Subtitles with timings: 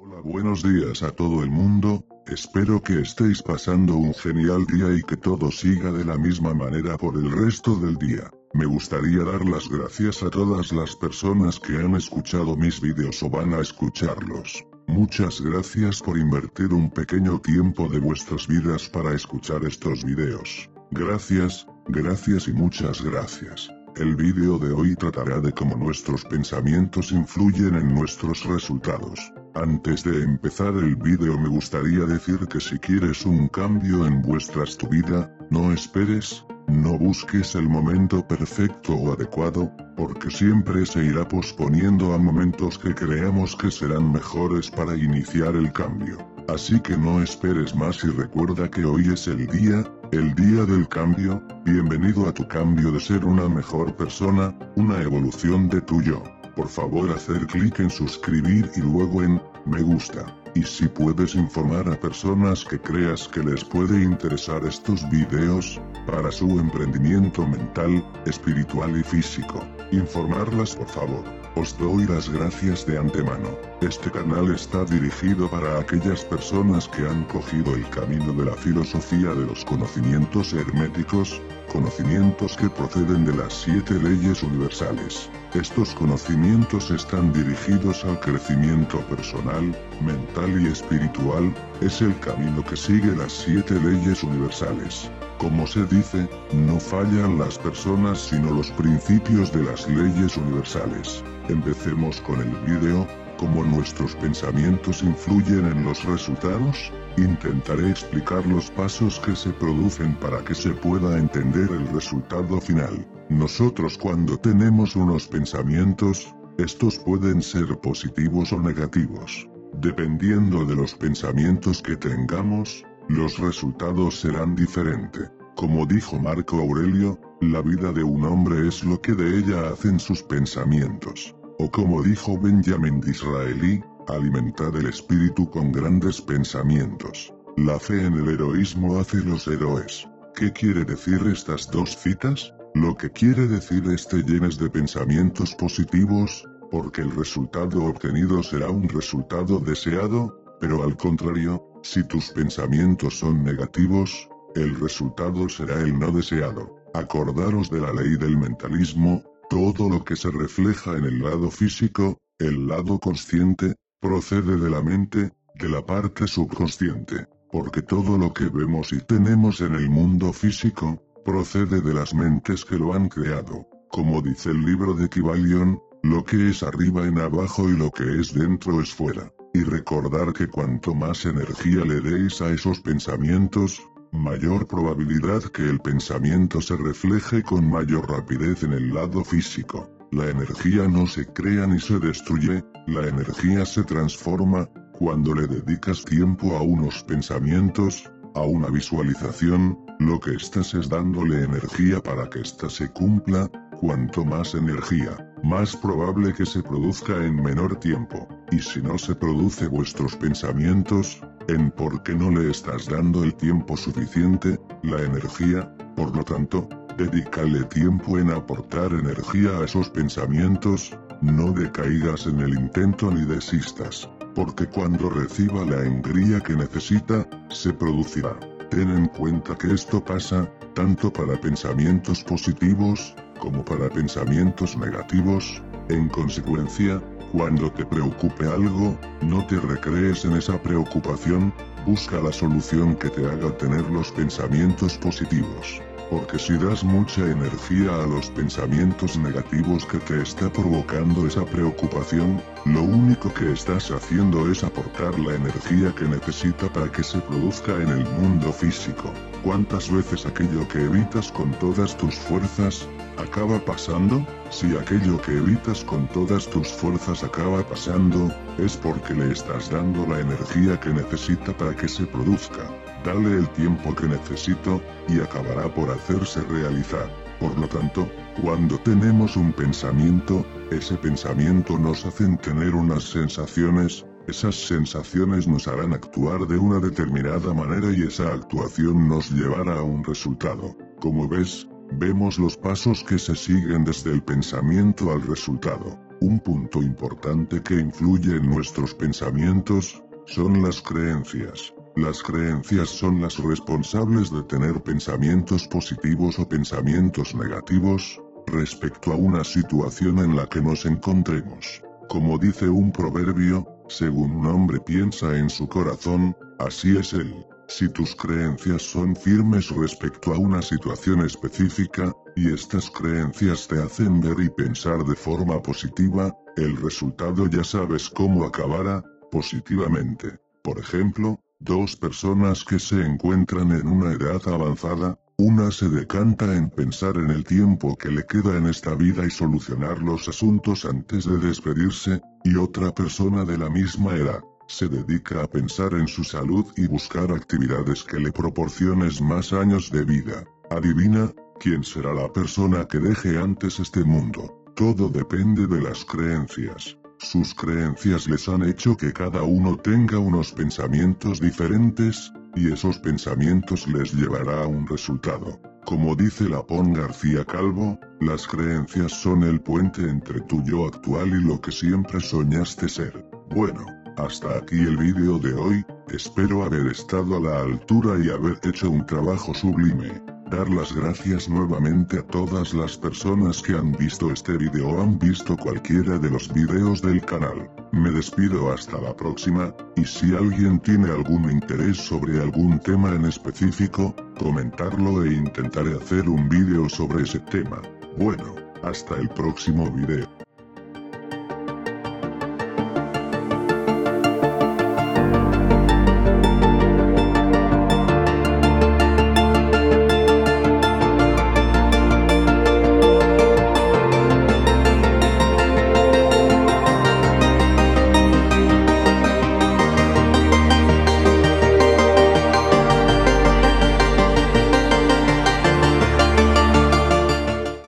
[0.00, 5.02] Hola, buenos días a todo el mundo, espero que estéis pasando un genial día y
[5.02, 8.30] que todo siga de la misma manera por el resto del día.
[8.54, 13.28] Me gustaría dar las gracias a todas las personas que han escuchado mis vídeos o
[13.28, 14.64] van a escucharlos.
[14.88, 20.70] Muchas gracias por invertir un pequeño tiempo de vuestras vidas para escuchar estos vídeos.
[20.90, 23.77] Gracias, gracias y muchas gracias.
[23.98, 29.18] El vídeo de hoy tratará de cómo nuestros pensamientos influyen en nuestros resultados.
[29.56, 34.78] Antes de empezar el vídeo me gustaría decir que si quieres un cambio en vuestras
[34.78, 41.26] tu vida, no esperes, no busques el momento perfecto o adecuado, porque siempre se irá
[41.26, 46.37] posponiendo a momentos que creamos que serán mejores para iniciar el cambio.
[46.48, 50.88] Así que no esperes más y recuerda que hoy es el día, el día del
[50.88, 56.22] cambio, bienvenido a tu cambio de ser una mejor persona, una evolución de tu yo.
[56.56, 60.24] Por favor hacer clic en suscribir y luego en, me gusta.
[60.54, 66.32] Y si puedes informar a personas que creas que les puede interesar estos videos, para
[66.32, 71.37] su emprendimiento mental, espiritual y físico, informarlas por favor.
[71.60, 73.48] Os doy las gracias de antemano.
[73.80, 79.34] Este canal está dirigido para aquellas personas que han cogido el camino de la filosofía
[79.34, 81.42] de los conocimientos herméticos,
[81.72, 85.28] conocimientos que proceden de las siete leyes universales.
[85.52, 93.16] Estos conocimientos están dirigidos al crecimiento personal, mental y espiritual, es el camino que sigue
[93.16, 95.10] las siete leyes universales.
[95.38, 101.24] Como se dice, no fallan las personas sino los principios de las leyes universales.
[101.48, 103.06] Empecemos con el vídeo,
[103.38, 110.44] cómo nuestros pensamientos influyen en los resultados, intentaré explicar los pasos que se producen para
[110.44, 113.06] que se pueda entender el resultado final.
[113.30, 119.48] Nosotros cuando tenemos unos pensamientos, estos pueden ser positivos o negativos.
[119.80, 125.30] Dependiendo de los pensamientos que tengamos, los resultados serán diferentes.
[125.56, 129.98] Como dijo Marco Aurelio, la vida de un hombre es lo que de ella hacen
[129.98, 131.34] sus pensamientos.
[131.60, 137.34] O como dijo Benjamin Disraeli, alimentad el espíritu con grandes pensamientos.
[137.56, 140.08] La fe en el heroísmo hace los héroes.
[140.36, 142.54] ¿Qué quiere decir estas dos citas?
[142.74, 148.70] Lo que quiere decir es te llenes de pensamientos positivos, porque el resultado obtenido será
[148.70, 155.98] un resultado deseado, pero al contrario, si tus pensamientos son negativos, el resultado será el
[155.98, 156.76] no deseado.
[156.94, 162.18] Acordaros de la ley del mentalismo, todo lo que se refleja en el lado físico,
[162.38, 168.44] el lado consciente, procede de la mente, de la parte subconsciente, porque todo lo que
[168.44, 173.66] vemos y tenemos en el mundo físico, procede de las mentes que lo han creado.
[173.90, 178.20] Como dice el libro de Kybalion, lo que es arriba en abajo y lo que
[178.20, 179.32] es dentro es fuera.
[179.54, 183.82] Y recordar que cuanto más energía le deis a esos pensamientos,
[184.12, 189.90] mayor probabilidad que el pensamiento se refleje con mayor rapidez en el lado físico.
[190.10, 196.04] La energía no se crea ni se destruye, la energía se transforma, cuando le dedicas
[196.04, 202.40] tiempo a unos pensamientos, a una visualización, lo que estás es dándole energía para que
[202.40, 208.60] ésta se cumpla, cuanto más energía, más probable que se produzca en menor tiempo, y
[208.60, 213.76] si no se produce vuestros pensamientos, en por qué no le estás dando el tiempo
[213.76, 221.52] suficiente, la energía, por lo tanto, dedícale tiempo en aportar energía a esos pensamientos, no
[221.52, 228.38] decaigas en el intento ni desistas, porque cuando reciba la engría que necesita, se producirá.
[228.70, 236.08] Ten en cuenta que esto pasa, tanto para pensamientos positivos, como para pensamientos negativos, en
[236.10, 237.00] consecuencia,
[237.32, 241.52] cuando te preocupe algo, no te recrees en esa preocupación,
[241.86, 245.82] busca la solución que te haga tener los pensamientos positivos.
[246.10, 252.40] Porque si das mucha energía a los pensamientos negativos que te está provocando esa preocupación,
[252.64, 257.74] lo único que estás haciendo es aportar la energía que necesita para que se produzca
[257.74, 259.12] en el mundo físico.
[259.44, 264.24] ¿Cuántas veces aquello que evitas con todas tus fuerzas, acaba pasando?
[264.50, 270.06] Si aquello que evitas con todas tus fuerzas acaba pasando, es porque le estás dando
[270.06, 272.62] la energía que necesita para que se produzca.
[273.04, 277.10] Dale el tiempo que necesito, y acabará por hacerse realidad.
[277.40, 278.08] Por lo tanto,
[278.42, 285.94] cuando tenemos un pensamiento, ese pensamiento nos hacen tener unas sensaciones, esas sensaciones nos harán
[285.94, 290.76] actuar de una determinada manera y esa actuación nos llevará a un resultado.
[291.00, 295.98] Como ves, vemos los pasos que se siguen desde el pensamiento al resultado.
[296.20, 301.72] Un punto importante que influye en nuestros pensamientos, son las creencias.
[301.96, 309.44] Las creencias son las responsables de tener pensamientos positivos o pensamientos negativos, respecto a una
[309.44, 311.82] situación en la que nos encontremos.
[312.08, 317.34] Como dice un proverbio, según un hombre piensa en su corazón, así es él.
[317.68, 324.20] Si tus creencias son firmes respecto a una situación específica, y estas creencias te hacen
[324.20, 330.38] ver y pensar de forma positiva, el resultado ya sabes cómo acabará, positivamente.
[330.62, 336.70] Por ejemplo, Dos personas que se encuentran en una edad avanzada, una se decanta en
[336.70, 341.24] pensar en el tiempo que le queda en esta vida y solucionar los asuntos antes
[341.24, 346.22] de despedirse, y otra persona de la misma edad, se dedica a pensar en su
[346.22, 350.44] salud y buscar actividades que le proporcionen más años de vida.
[350.70, 354.62] Adivina, ¿quién será la persona que deje antes este mundo?
[354.76, 356.98] Todo depende de las creencias.
[357.18, 363.88] Sus creencias les han hecho que cada uno tenga unos pensamientos diferentes, y esos pensamientos
[363.88, 365.60] les llevará a un resultado.
[365.84, 371.42] Como dice Lapón García Calvo, las creencias son el puente entre tu yo actual y
[371.42, 373.24] lo que siempre soñaste ser.
[373.50, 373.86] Bueno,
[374.18, 378.90] hasta aquí el vídeo de hoy, espero haber estado a la altura y haber hecho
[378.90, 380.20] un trabajo sublime.
[380.50, 385.18] Dar las gracias nuevamente a todas las personas que han visto este video o han
[385.18, 387.70] visto cualquiera de los videos del canal.
[387.92, 393.26] Me despido hasta la próxima, y si alguien tiene algún interés sobre algún tema en
[393.26, 397.82] específico, comentarlo e intentaré hacer un vídeo sobre ese tema.
[398.18, 400.37] Bueno, hasta el próximo video.